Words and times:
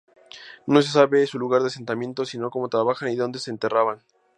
No 0.65 0.81
se 0.81 0.89
sabe 0.91 1.27
su 1.27 1.37
lugar 1.37 1.61
de 1.61 1.67
asentamiento 1.67 2.25
sino 2.25 2.49
como 2.49 2.69
trabajaban 2.69 3.13
y 3.13 3.17
donde 3.17 3.37
se 3.37 3.51
enterraban. 3.51 4.01